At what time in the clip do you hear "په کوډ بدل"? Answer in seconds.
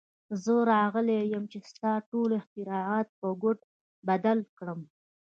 3.19-4.39